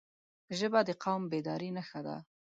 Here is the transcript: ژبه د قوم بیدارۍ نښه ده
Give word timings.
ژبه 0.57 0.79
د 0.85 0.89
قوم 1.03 1.21
بیدارۍ 1.31 1.69
نښه 1.77 1.99
ده 2.05 2.17